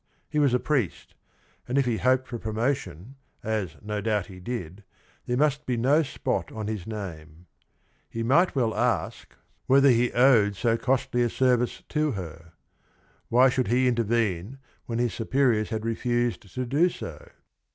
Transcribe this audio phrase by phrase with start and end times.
[0.27, 1.13] He was a priest,
[1.67, 4.83] and if he hoped for promotion, as no doubt he did,
[5.27, 7.45] there must be no spot on his name.
[8.09, 9.35] He might well ask
[9.67, 12.53] whether 102 THE RING AND THE BOOK he owed so costly a service to her.
[13.29, 17.29] Why should he intervene when his superiors had refused to do so?